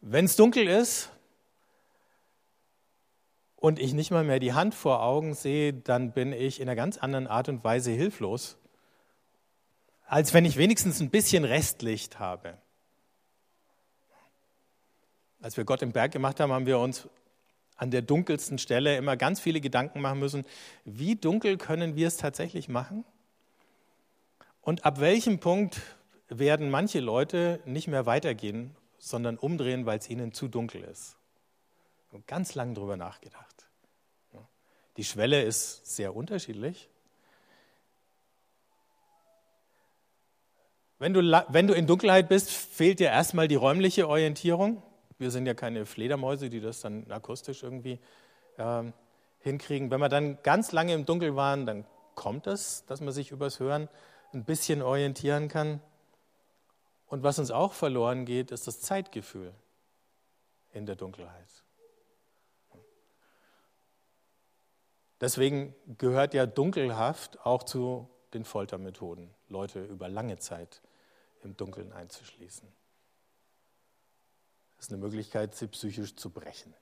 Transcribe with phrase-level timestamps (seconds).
[0.00, 1.10] Wenn es dunkel ist
[3.56, 6.76] und ich nicht mal mehr die Hand vor Augen sehe, dann bin ich in einer
[6.76, 8.56] ganz anderen Art und Weise hilflos,
[10.06, 12.58] als wenn ich wenigstens ein bisschen Restlicht habe.
[15.40, 17.08] Als wir Gott im Berg gemacht haben, haben wir uns
[17.76, 20.44] an der dunkelsten Stelle immer ganz viele Gedanken machen müssen,
[20.84, 23.04] wie dunkel können wir es tatsächlich machen?
[24.60, 25.80] Und ab welchem Punkt
[26.28, 31.16] werden manche Leute nicht mehr weitergehen, sondern umdrehen, weil es ihnen zu dunkel ist?
[32.10, 33.68] Und ganz lang darüber nachgedacht.
[34.98, 36.88] Die Schwelle ist sehr unterschiedlich.
[40.98, 44.82] Wenn du, wenn du in Dunkelheit bist, fehlt dir erstmal die räumliche Orientierung.
[45.18, 48.00] Wir sind ja keine Fledermäuse, die das dann akustisch irgendwie
[48.56, 48.82] äh,
[49.38, 49.92] hinkriegen.
[49.92, 51.84] Wenn wir dann ganz lange im Dunkeln waren, dann
[52.16, 53.88] kommt es, dass man sich übers Hören
[54.32, 55.80] ein bisschen orientieren kann.
[57.08, 59.54] Und was uns auch verloren geht, ist das Zeitgefühl
[60.72, 61.64] in der Dunkelheit.
[65.20, 70.82] Deswegen gehört ja Dunkelhaft auch zu den Foltermethoden, Leute über lange Zeit
[71.42, 72.68] im Dunkeln einzuschließen.
[74.76, 76.74] Das ist eine Möglichkeit, sie psychisch zu brechen.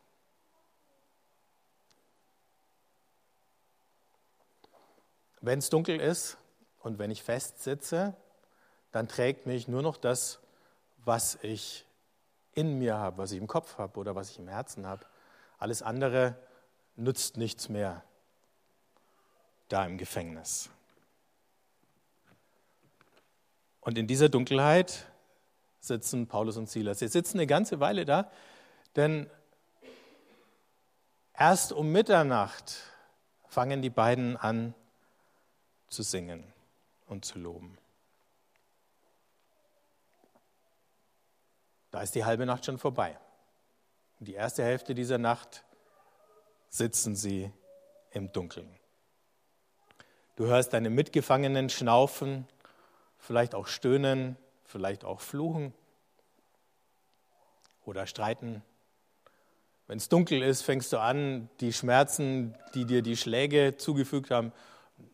[5.40, 6.36] Wenn es dunkel ist
[6.80, 8.16] und wenn ich festsitze,
[8.96, 10.38] dann trägt mich nur noch das,
[11.04, 11.84] was ich
[12.54, 15.04] in mir habe, was ich im Kopf habe oder was ich im Herzen habe.
[15.58, 16.34] Alles andere
[16.96, 18.02] nützt nichts mehr
[19.68, 20.70] da im Gefängnis.
[23.82, 25.04] Und in dieser Dunkelheit
[25.78, 27.00] sitzen Paulus und Silas.
[27.00, 28.30] Sie sitzen eine ganze Weile da,
[28.96, 29.28] denn
[31.34, 32.78] erst um Mitternacht
[33.46, 34.72] fangen die beiden an
[35.88, 36.50] zu singen
[37.04, 37.76] und zu loben.
[41.96, 43.18] Da ist die halbe Nacht schon vorbei.
[44.18, 45.64] Die erste Hälfte dieser Nacht
[46.68, 47.50] sitzen sie
[48.10, 48.68] im Dunkeln.
[50.36, 52.46] Du hörst deine Mitgefangenen schnaufen,
[53.16, 54.36] vielleicht auch stöhnen,
[54.66, 55.72] vielleicht auch fluchen
[57.86, 58.62] oder streiten.
[59.86, 64.52] Wenn es dunkel ist, fängst du an, die Schmerzen, die dir die Schläge zugefügt haben,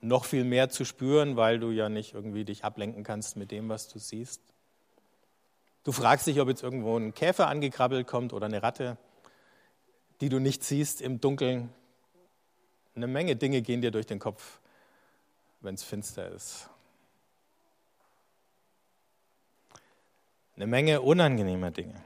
[0.01, 3.69] noch viel mehr zu spüren, weil du ja nicht irgendwie dich ablenken kannst mit dem,
[3.69, 4.52] was du siehst.
[5.85, 8.97] Du fragst dich, ob jetzt irgendwo ein Käfer angekrabbelt kommt oder eine Ratte,
[10.21, 11.73] die du nicht siehst im Dunkeln.
[12.95, 14.61] Eine Menge Dinge gehen dir durch den Kopf,
[15.61, 16.69] wenn es finster ist.
[20.55, 22.01] Eine Menge unangenehmer Dinge.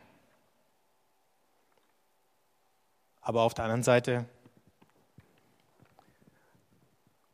[3.20, 4.24] Aber auf der anderen Seite,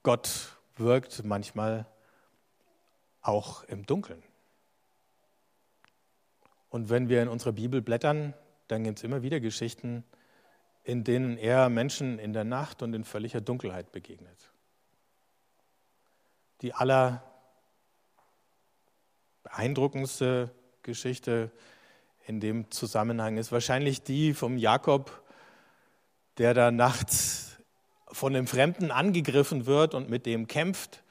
[0.02, 1.86] Gott wirkt manchmal
[3.20, 4.22] auch im Dunkeln.
[6.72, 8.32] Und wenn wir in unserer Bibel blättern,
[8.68, 10.04] dann gibt es immer wieder Geschichten,
[10.84, 14.50] in denen er Menschen in der Nacht und in völliger Dunkelheit begegnet.
[16.62, 17.22] Die aller
[19.42, 20.50] beeindruckendste
[20.82, 21.50] Geschichte
[22.26, 25.22] in dem Zusammenhang ist wahrscheinlich die vom Jakob,
[26.38, 27.58] der da nachts
[28.06, 31.02] von einem Fremden angegriffen wird und mit dem kämpft,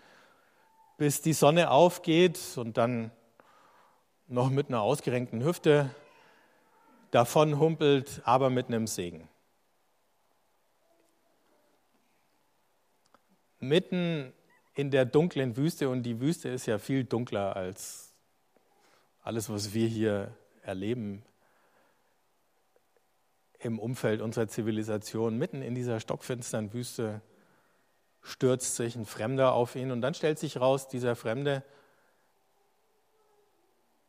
[0.98, 3.12] bis die Sonne aufgeht und dann
[4.32, 5.94] noch mit einer ausgerenkten Hüfte
[7.12, 9.28] davon humpelt, aber mit einem Segen.
[13.60, 14.34] Mitten
[14.74, 18.14] in der dunklen Wüste, und die Wüste ist ja viel dunkler als
[19.22, 21.24] alles, was wir hier erleben
[23.60, 27.22] im Umfeld unserer Zivilisation, mitten in dieser stockfinsteren Wüste,
[28.24, 31.64] stürzt sich ein Fremder auf ihn und dann stellt sich raus, dieser Fremde,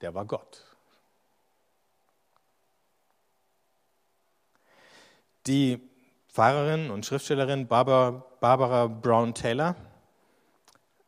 [0.02, 0.64] der war Gott.
[5.46, 5.80] Die
[6.28, 9.76] Pfarrerin und Schriftstellerin Barbara, Barbara Brown Taylor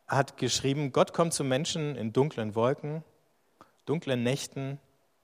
[0.07, 3.03] hat geschrieben, Gott kommt zu Menschen in dunklen Wolken
[3.85, 4.79] dunklen Nächten,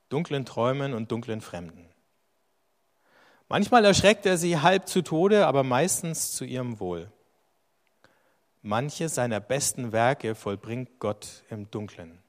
[0.10, 1.90] dunklen Träumen und dunklen Fremden.
[3.50, 7.12] Manchmal erschreckt er sie halb zu Tode, aber meistens zu ihrem Wohl.
[8.62, 12.21] Manche seiner besten Werke vollbringt Gott im Dunklen.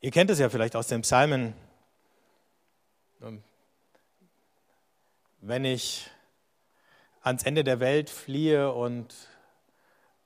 [0.00, 1.54] Ihr kennt es ja vielleicht aus den Psalmen
[5.40, 6.10] wenn ich
[7.22, 9.14] ans Ende der Welt fliehe und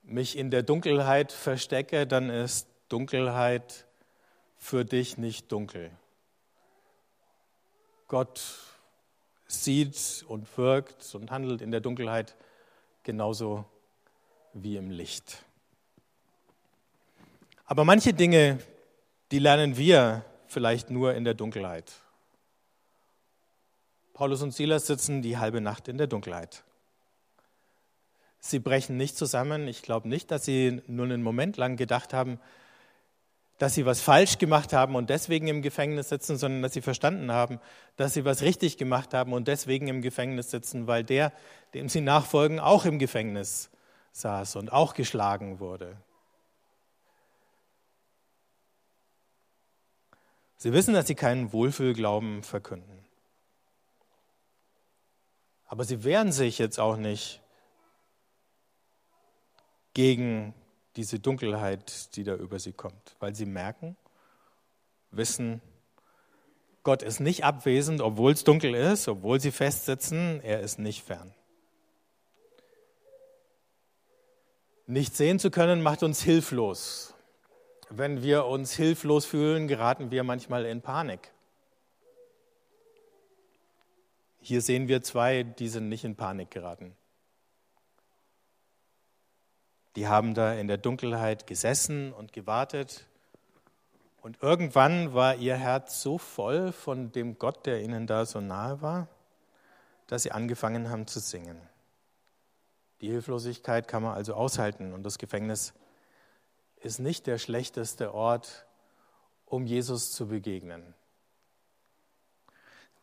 [0.03, 3.85] mich in der Dunkelheit verstecke, dann ist Dunkelheit
[4.57, 5.91] für dich nicht dunkel.
[8.07, 8.41] Gott
[9.47, 12.35] sieht und wirkt und handelt in der Dunkelheit
[13.03, 13.65] genauso
[14.53, 15.43] wie im Licht.
[17.65, 18.59] Aber manche Dinge,
[19.35, 21.91] die lernen wir vielleicht nur in der Dunkelheit.
[24.13, 26.63] Paulus und Silas sitzen die halbe Nacht in der Dunkelheit.
[28.39, 29.67] Sie brechen nicht zusammen.
[29.67, 32.39] Ich glaube nicht, dass sie nur einen Moment lang gedacht haben,
[33.57, 37.29] dass sie was falsch gemacht haben und deswegen im Gefängnis sitzen, sondern dass sie verstanden
[37.29, 37.59] haben,
[37.97, 41.33] dass sie was richtig gemacht haben und deswegen im Gefängnis sitzen, weil der,
[41.73, 43.69] dem sie nachfolgen, auch im Gefängnis
[44.13, 45.97] saß und auch geschlagen wurde.
[50.57, 53.05] Sie wissen, dass sie keinen Wohlfühlglauben verkünden.
[55.65, 57.41] Aber sie wehren sich jetzt auch nicht
[59.93, 60.53] gegen
[60.95, 63.97] diese Dunkelheit, die da über sie kommt, weil sie merken,
[65.11, 65.61] wissen,
[66.83, 71.33] Gott ist nicht abwesend, obwohl es dunkel ist, obwohl sie festsitzen, er ist nicht fern.
[74.85, 77.14] Nicht sehen zu können macht uns hilflos.
[77.89, 81.31] Wenn wir uns hilflos fühlen, geraten wir manchmal in Panik.
[84.39, 86.95] Hier sehen wir zwei, die sind nicht in Panik geraten.
[89.95, 93.05] Die haben da in der Dunkelheit gesessen und gewartet.
[94.21, 98.81] Und irgendwann war ihr Herz so voll von dem Gott, der ihnen da so nahe
[98.81, 99.07] war,
[100.07, 101.61] dass sie angefangen haben zu singen.
[103.01, 105.73] Die Hilflosigkeit kann man also aushalten und das Gefängnis
[106.85, 108.65] ist nicht der schlechteste Ort,
[109.45, 110.93] um Jesus zu begegnen.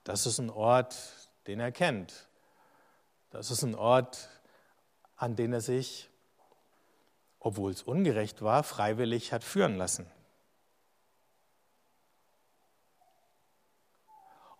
[0.05, 0.96] Das ist ein Ort,
[1.46, 2.29] den er kennt.
[3.31, 4.29] Das ist ein Ort,
[5.17, 6.08] an den er sich
[7.44, 10.06] obwohl es ungerecht war, freiwillig hat führen lassen.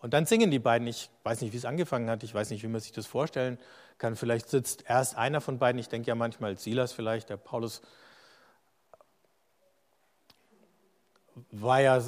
[0.01, 2.65] Und dann singen die beiden, ich weiß nicht, wie es angefangen hat, ich weiß nicht,
[2.65, 3.57] wie man sich das vorstellen
[3.99, 4.17] kann.
[4.17, 7.83] Vielleicht sitzt erst einer von beiden, ich denke ja manchmal Silas vielleicht, der Paulus
[11.51, 12.01] war ja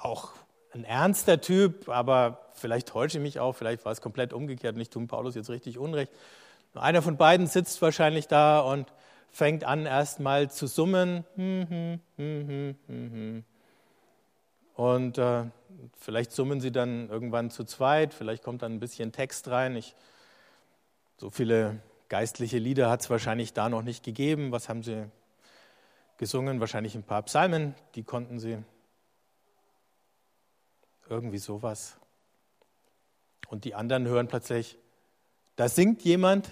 [0.00, 0.30] auch
[0.72, 4.80] ein ernster Typ, aber vielleicht täusche ich mich auch, vielleicht war es komplett umgekehrt und
[4.80, 6.12] ich tue Paulus jetzt richtig Unrecht.
[6.74, 8.92] Einer von beiden sitzt wahrscheinlich da und
[9.30, 11.24] fängt an erstmal zu summen.
[14.74, 15.44] Und äh,
[15.98, 19.76] vielleicht summen sie dann irgendwann zu zweit, vielleicht kommt dann ein bisschen Text rein.
[19.76, 19.94] Ich,
[21.18, 24.52] so viele geistliche Lieder hat es wahrscheinlich da noch nicht gegeben.
[24.52, 25.06] Was haben sie
[26.22, 26.60] gesungen?
[26.60, 28.62] Wahrscheinlich ein paar Psalmen, die konnten sie.
[31.08, 31.96] Irgendwie sowas.
[33.48, 34.78] Und die anderen hören plötzlich,
[35.56, 36.48] da singt jemand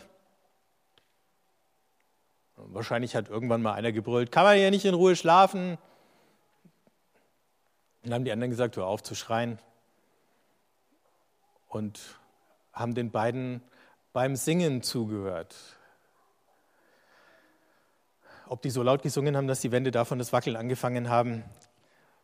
[2.67, 5.79] Wahrscheinlich hat irgendwann mal einer gebrüllt, kann man hier nicht in Ruhe schlafen?
[8.03, 9.59] Dann haben die anderen gesagt, hör auf zu schreien.
[11.69, 12.19] Und
[12.73, 13.63] haben den beiden
[14.13, 15.57] beim Singen zugehört.
[18.51, 21.45] Ob die so laut gesungen haben, dass die Wände davon das Wackeln angefangen haben,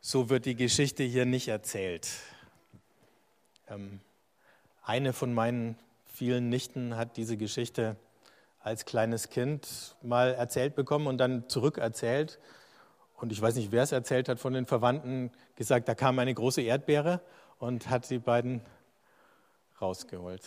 [0.01, 2.09] so wird die Geschichte hier nicht erzählt.
[3.69, 4.01] Ähm,
[4.83, 5.79] eine von meinen
[6.13, 7.95] vielen Nichten hat diese Geschichte
[8.59, 12.41] als kleines Kind mal erzählt bekommen und dann zurückerzählt.
[13.19, 16.35] Und ich weiß nicht, wer es erzählt hat von den Verwandten, gesagt, da kam eine
[16.35, 17.21] große Erdbeere
[17.61, 18.63] und hat die beiden
[19.81, 20.43] rausgeholt.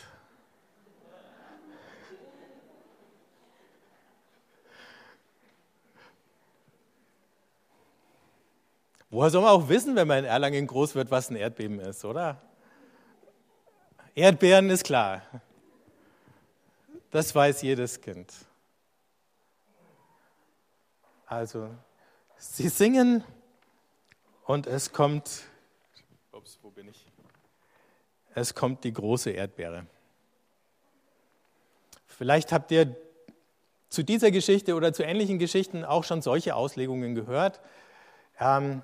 [9.09, 12.06] Woher soll man auch wissen, wenn man in Erlangen groß wird, was ein Erdbeben ist,
[12.06, 12.42] oder?
[14.13, 15.23] Erdbeeren ist klar.
[17.09, 18.31] Das weiß jedes Kind.
[21.25, 21.69] Also,
[22.37, 23.23] sie singen
[24.45, 25.44] und es kommt,
[26.31, 27.06] ups, wo bin ich?
[28.35, 29.87] Es kommt die große Erdbeere.
[32.06, 32.95] Vielleicht habt ihr
[33.89, 37.59] zu dieser Geschichte oder zu ähnlichen Geschichten auch schon solche Auslegungen gehört.
[38.39, 38.83] Ähm,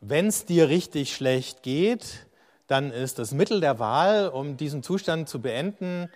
[0.00, 2.26] Wenn es dir richtig schlecht geht,
[2.66, 6.10] dann ist das Mittel der Wahl, um diesen Zustand zu beenden,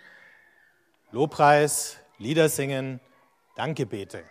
[1.11, 2.99] Lobpreis, Lieder singen,
[3.55, 4.23] Dankebete.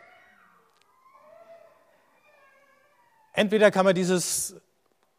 [3.32, 4.56] Entweder kann man dieses,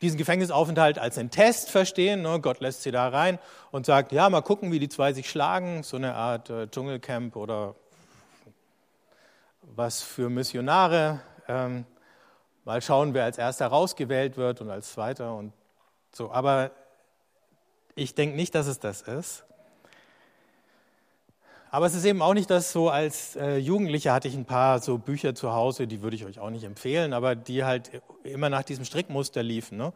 [0.01, 2.42] diesen Gefängnisaufenthalt als einen Test verstehen, ne?
[2.42, 3.39] Gott lässt sie da rein
[3.72, 7.38] und sagt, ja, mal gucken, wie die zwei sich schlagen, so eine Art äh, Dschungelcamp
[7.38, 7.75] oder
[9.62, 11.22] was für Missionare.
[11.48, 11.86] Ähm,
[12.65, 15.53] mal schauen, wer als erster rausgewählt wird und als zweiter und
[16.12, 16.31] so.
[16.31, 16.72] Aber
[17.95, 19.45] ich denke nicht, dass es das ist.
[21.72, 24.79] Aber es ist eben auch nicht das so, als äh, Jugendlicher hatte ich ein paar
[24.79, 28.50] so Bücher zu Hause, die würde ich euch auch nicht empfehlen, aber die halt immer
[28.50, 29.77] nach diesem Strickmuster liefen.
[29.77, 29.91] Ne?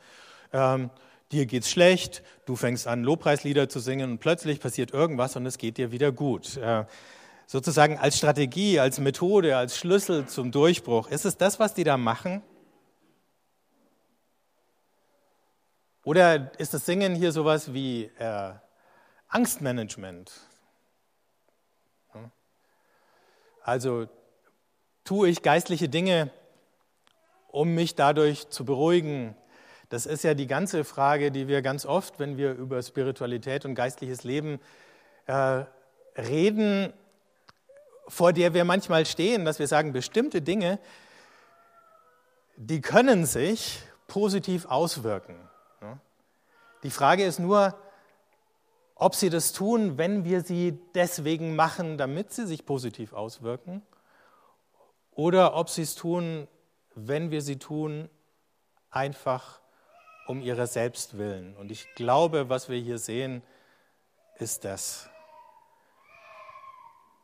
[0.51, 0.89] Ähm,
[1.31, 5.57] dir geht's schlecht, du fängst an, Lobpreislieder zu singen und plötzlich passiert irgendwas und es
[5.57, 6.57] geht dir wieder gut.
[6.57, 6.83] Äh,
[7.47, 11.07] sozusagen als Strategie, als Methode, als Schlüssel zum Durchbruch.
[11.09, 12.41] Ist es das, was die da machen?
[16.09, 18.51] Oder ist das Singen hier sowas wie äh,
[19.27, 20.31] Angstmanagement?
[23.61, 24.07] Also
[25.03, 26.31] tue ich geistliche Dinge,
[27.49, 29.35] um mich dadurch zu beruhigen?
[29.89, 33.75] Das ist ja die ganze Frage, die wir ganz oft, wenn wir über Spiritualität und
[33.75, 34.59] geistliches Leben
[35.27, 35.63] äh,
[36.17, 36.91] reden,
[38.07, 40.79] vor der wir manchmal stehen, dass wir sagen, bestimmte Dinge,
[42.55, 45.48] die können sich positiv auswirken.
[46.83, 47.75] Die Frage ist nur,
[48.95, 53.81] ob sie das tun, wenn wir sie deswegen machen, damit sie sich positiv auswirken,
[55.11, 56.47] oder ob sie es tun,
[56.95, 58.09] wenn wir sie tun,
[58.89, 59.59] einfach
[60.27, 61.55] um ihrer selbst willen.
[61.57, 63.41] Und ich glaube, was wir hier sehen,
[64.37, 65.09] ist das.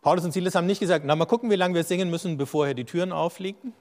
[0.02, 2.66] Paulus und Silas haben nicht gesagt, na mal gucken, wie lange wir singen müssen, bevor
[2.66, 3.74] hier die Türen auffliegen.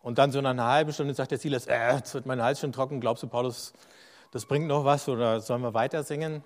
[0.00, 2.60] Und dann so nach einer halben Stunde sagt der Silas, äh, jetzt wird mein Hals
[2.60, 3.72] schon trocken, glaubst du, Paulus,
[4.30, 6.44] das bringt noch was oder sollen wir weiter singen?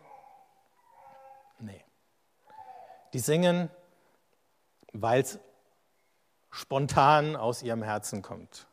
[1.58, 1.84] Nee.
[3.12, 3.70] Die singen,
[4.92, 5.38] weil es
[6.50, 8.66] spontan aus ihrem Herzen kommt.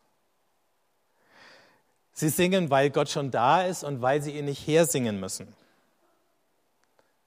[2.12, 5.55] Sie singen, weil Gott schon da ist und weil sie ihn nicht hersingen müssen.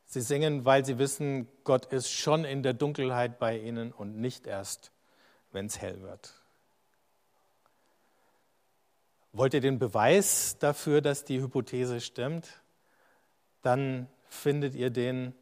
[0.05, 4.47] Sie singen, weil sie wissen, Gott ist schon in der Dunkelheit bei ihnen und nicht
[4.47, 4.93] erst,
[5.51, 6.42] wenn es hell wird.
[9.33, 12.61] Wollt ihr den Beweis dafür, dass die Hypothese stimmt?
[13.63, 15.35] Dann findet ihr den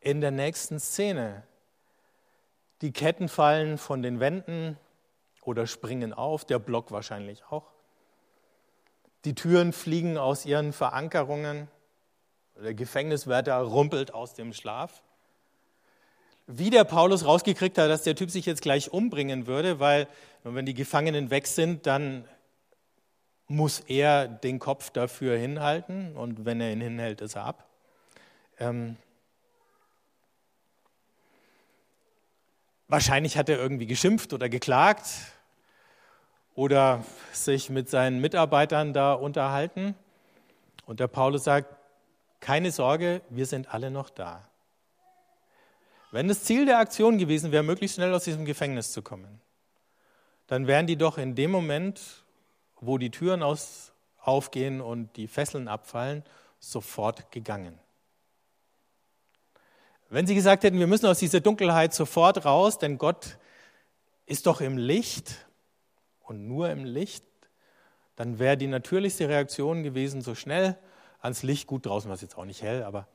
[0.00, 1.44] in der nächsten Szene.
[2.82, 4.78] Die Ketten fallen von den Wänden
[5.42, 7.72] oder springen auf, der Block wahrscheinlich auch.
[9.24, 11.68] Die Türen fliegen aus ihren Verankerungen.
[12.56, 15.02] Der Gefängniswärter rumpelt aus dem Schlaf.
[16.46, 20.08] Wie der Paulus rausgekriegt hat, dass der Typ sich jetzt gleich umbringen würde, weil
[20.42, 22.28] wenn die Gefangenen weg sind, dann
[23.46, 27.66] muss er den Kopf dafür hinhalten und wenn er ihn hinhält, ist er ab.
[28.58, 28.96] Ähm
[32.88, 35.06] wahrscheinlich hat er irgendwie geschimpft oder geklagt
[36.54, 39.94] oder sich mit seinen Mitarbeitern da unterhalten.
[40.86, 41.74] Und der Paulus sagt,
[42.40, 44.46] keine Sorge, wir sind alle noch da.
[46.14, 49.40] Wenn das Ziel der Aktion gewesen wäre, möglichst schnell aus diesem Gefängnis zu kommen,
[50.46, 52.24] dann wären die doch in dem Moment,
[52.80, 56.22] wo die Türen aus, aufgehen und die Fesseln abfallen,
[56.60, 57.80] sofort gegangen.
[60.08, 63.36] Wenn sie gesagt hätten, wir müssen aus dieser Dunkelheit sofort raus, denn Gott
[64.24, 65.44] ist doch im Licht
[66.20, 67.24] und nur im Licht,
[68.14, 70.78] dann wäre die natürlichste Reaktion gewesen, so schnell
[71.18, 71.66] ans Licht.
[71.66, 73.08] Gut, draußen war es jetzt auch nicht hell, aber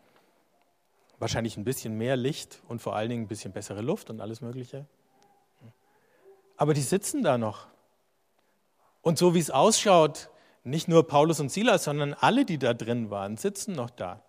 [1.20, 4.42] wahrscheinlich ein bisschen mehr Licht und vor allen Dingen ein bisschen bessere Luft und alles
[4.42, 4.86] Mögliche.
[6.58, 7.68] Aber die sitzen da noch.
[9.02, 10.30] Und so wie es ausschaut,
[10.64, 14.22] nicht nur Paulus und Silas, sondern alle, die da drin waren, sitzen noch da.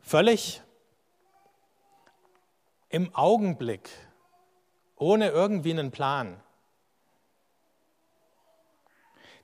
[0.00, 0.62] Völlig
[2.88, 3.88] im Augenblick,
[4.96, 6.40] ohne irgendwie einen Plan.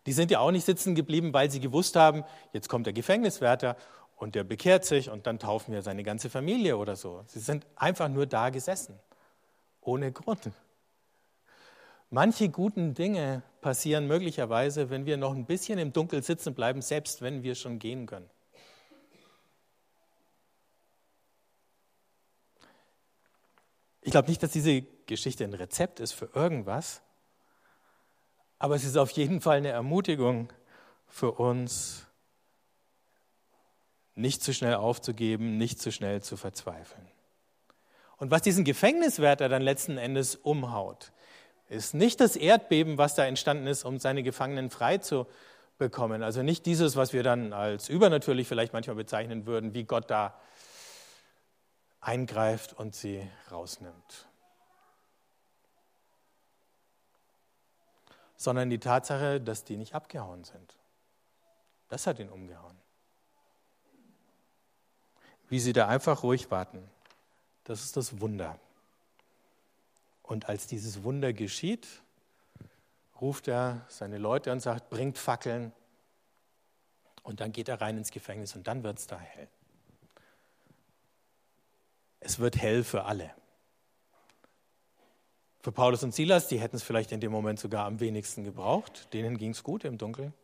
[0.04, 3.76] Die sind ja auch nicht sitzen geblieben, weil sie gewusst haben, jetzt kommt der Gefängniswärter
[4.18, 7.22] und der bekehrt sich und dann taufen wir seine ganze Familie oder so.
[7.26, 8.98] Sie sind einfach nur da gesessen,
[9.80, 10.50] ohne Grund.
[12.10, 17.22] Manche guten Dinge passieren möglicherweise, wenn wir noch ein bisschen im Dunkel sitzen bleiben, selbst
[17.22, 18.28] wenn wir schon gehen können.
[24.00, 27.02] Ich glaube nicht, dass diese Geschichte ein Rezept ist für irgendwas,
[28.58, 30.50] aber es ist auf jeden Fall eine Ermutigung
[31.06, 32.07] für uns,
[34.18, 37.06] nicht zu schnell aufzugeben, nicht zu schnell zu verzweifeln.
[38.16, 41.12] Und was diesen Gefängniswärter dann letzten Endes umhaut,
[41.68, 45.26] ist nicht das Erdbeben, was da entstanden ist, um seine Gefangenen frei zu
[45.78, 46.22] bekommen.
[46.22, 50.34] Also nicht dieses, was wir dann als übernatürlich vielleicht manchmal bezeichnen würden, wie Gott da
[52.00, 54.28] eingreift und sie rausnimmt.
[58.38, 60.76] sondern die Tatsache, dass die nicht abgehauen sind.
[61.88, 62.76] Das hat ihn umgehauen.
[65.48, 66.82] Wie sie da einfach ruhig warten,
[67.64, 68.58] das ist das Wunder.
[70.22, 71.86] Und als dieses Wunder geschieht,
[73.20, 75.72] ruft er seine Leute und sagt, bringt Fackeln.
[77.22, 79.48] Und dann geht er rein ins Gefängnis und dann wird es da hell.
[82.20, 83.30] Es wird hell für alle.
[85.60, 89.12] Für Paulus und Silas, die hätten es vielleicht in dem Moment sogar am wenigsten gebraucht.
[89.12, 90.34] Denen ging es gut im Dunkeln.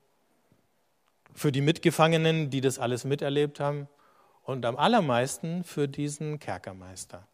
[1.35, 3.89] für die Mitgefangenen, die das alles miterlebt haben
[4.45, 7.27] und am allermeisten für diesen Kerkermeister.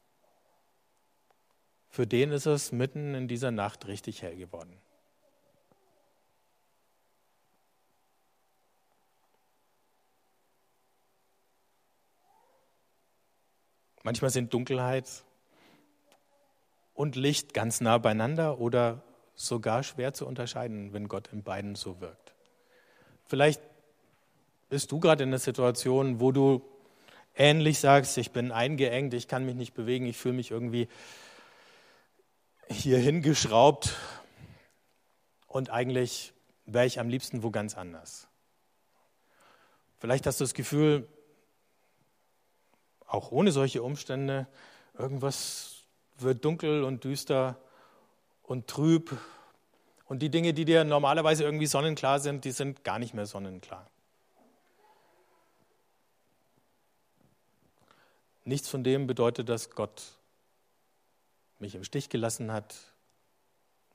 [1.88, 4.76] Für den ist es mitten in dieser Nacht richtig hell geworden.
[14.02, 15.24] Manchmal sind Dunkelheit
[16.94, 19.02] und Licht ganz nah beieinander oder
[19.34, 22.34] sogar schwer zu unterscheiden, wenn Gott in beiden so wirkt.
[23.24, 23.60] Vielleicht
[24.68, 26.62] bist du gerade in einer Situation, wo du
[27.34, 30.88] ähnlich sagst, ich bin eingeengt, ich kann mich nicht bewegen, ich fühle mich irgendwie
[32.68, 33.96] hier hingeschraubt
[35.46, 36.32] und eigentlich
[36.66, 38.28] wäre ich am liebsten wo ganz anders.
[39.98, 41.08] Vielleicht hast du das Gefühl,
[43.06, 44.46] auch ohne solche Umstände,
[44.96, 45.82] irgendwas
[46.18, 47.60] wird dunkel und düster
[48.42, 49.16] und trüb.
[50.06, 53.90] Und die Dinge, die dir normalerweise irgendwie sonnenklar sind, die sind gar nicht mehr sonnenklar.
[58.44, 60.18] Nichts von dem bedeutet, dass Gott
[61.58, 62.74] mich im Stich gelassen hat,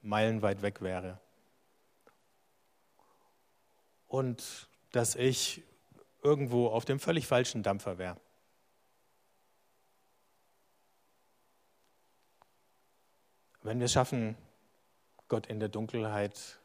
[0.02, 1.20] meilenweit weg wäre.
[4.08, 5.64] Und dass ich
[6.22, 8.18] irgendwo auf dem völlig falschen Dampfer wäre.
[13.62, 14.38] Wenn wir es schaffen,
[15.28, 16.60] Gott in der Dunkelheit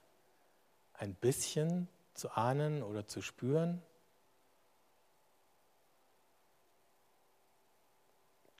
[0.92, 3.82] ein bisschen zu ahnen oder zu spüren,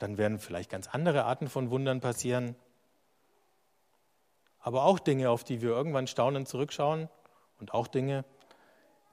[0.00, 2.56] dann werden vielleicht ganz andere Arten von Wundern passieren,
[4.58, 7.08] aber auch Dinge, auf die wir irgendwann staunend zurückschauen
[7.58, 8.24] und auch Dinge,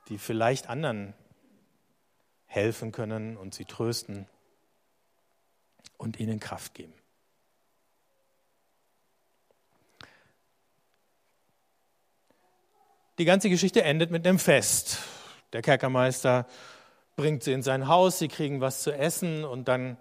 [0.07, 1.13] die vielleicht anderen
[2.45, 4.27] helfen können und sie trösten
[5.97, 6.93] und ihnen Kraft geben.
[13.17, 14.99] Die ganze Geschichte endet mit einem Fest.
[15.51, 16.45] Der Kerkermeister
[17.17, 19.97] bringt sie in sein Haus, sie kriegen was zu essen und dann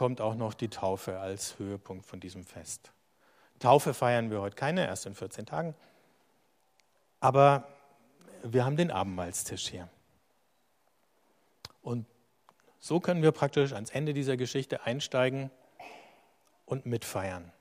[0.00, 2.90] kommt auch noch die Taufe als Höhepunkt von diesem Fest.
[3.58, 5.74] Taufe feiern wir heute keine, erst in 14 Tagen.
[7.20, 7.68] Aber
[8.42, 9.90] wir haben den Abendmahlstisch hier.
[11.82, 12.06] Und
[12.78, 15.50] so können wir praktisch ans Ende dieser Geschichte einsteigen
[16.64, 17.52] und mitfeiern.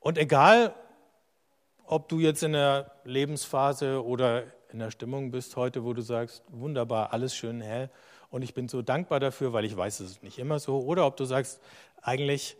[0.00, 0.74] Und egal,
[1.84, 6.42] ob du jetzt in der Lebensphase oder in der Stimmung bist heute, wo du sagst,
[6.48, 7.90] wunderbar, alles schön hell
[8.34, 11.06] und ich bin so dankbar dafür, weil ich weiß, es ist nicht immer so, oder
[11.06, 11.60] ob du sagst,
[12.02, 12.56] eigentlich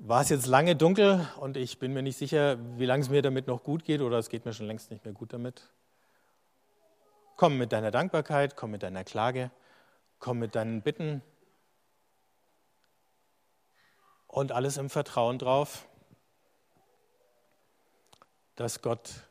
[0.00, 3.22] war es jetzt lange dunkel und ich bin mir nicht sicher, wie lange es mir
[3.22, 5.70] damit noch gut geht oder es geht mir schon längst nicht mehr gut damit.
[7.36, 9.52] Komm mit deiner Dankbarkeit, komm mit deiner Klage,
[10.18, 11.22] komm mit deinen Bitten
[14.26, 15.86] und alles im Vertrauen drauf,
[18.56, 19.28] dass Gott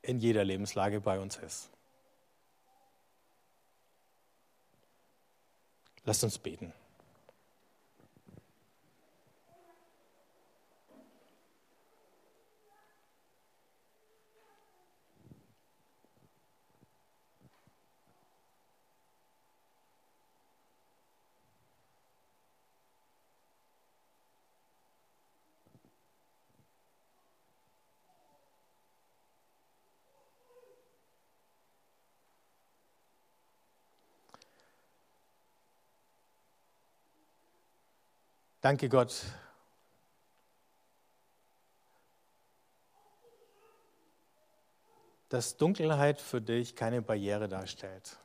[0.00, 1.70] in jeder Lebenslage bei uns ist.
[6.04, 6.72] Lasst uns beten.
[38.60, 39.24] Danke Gott.
[45.30, 48.18] Dass Dunkelheit für dich keine Barriere darstellt.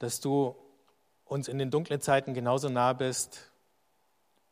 [0.00, 0.56] Dass du
[1.24, 3.52] uns in den dunklen Zeiten genauso nah bist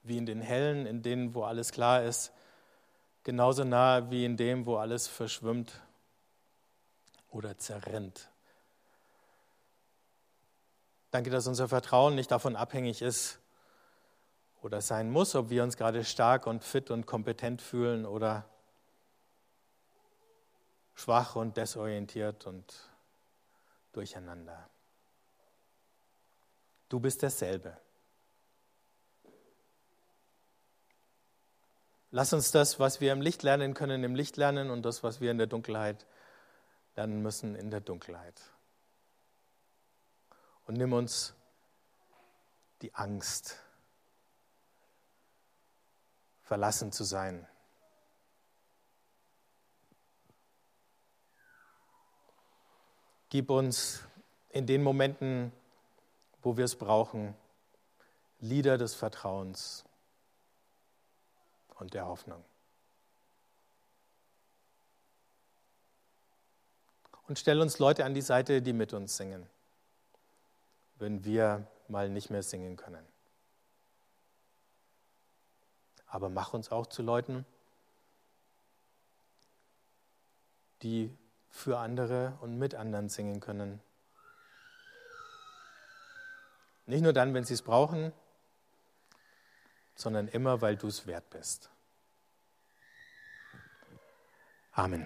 [0.05, 2.33] wie in den hellen, in denen, wo alles klar ist,
[3.25, 5.81] genauso nah wie in dem, wo alles verschwimmt
[7.31, 8.32] oder zerrinnt.
[11.13, 13.39] Danke, dass unser Vertrauen nicht davon abhängig ist
[14.63, 18.47] oder sein muss, ob wir uns gerade stark und fit und kompetent fühlen oder
[20.95, 22.65] schwach und desorientiert und
[23.93, 24.71] durcheinander.
[26.89, 27.77] Du bist derselbe.
[32.11, 35.21] Lass uns das, was wir im Licht lernen können, im Licht lernen und das, was
[35.21, 36.07] wir in der Dunkelheit
[36.97, 38.52] lernen müssen, in der Dunkelheit
[40.73, 41.35] und nimm uns
[42.81, 43.59] die Angst,
[46.41, 47.47] verlassen zu sein.
[53.29, 54.03] Gib uns
[54.49, 55.53] in den Momenten,
[56.41, 57.35] wo wir es brauchen,
[58.41, 59.85] Lieder des Vertrauens
[61.75, 62.43] und der Hoffnung.
[67.29, 69.47] Und stell uns Leute an die Seite, die mit uns singen,
[71.03, 73.05] wenn wir mal nicht mehr singen können.
[76.07, 77.45] Aber mach uns auch zu Leuten,
[80.83, 81.13] die
[81.51, 83.81] für andere und mit anderen singen können.
[86.87, 88.13] Nicht nur dann, wenn sie es brauchen,
[89.97, 91.69] sondern immer, weil du es wert bist.
[94.71, 95.05] Amen.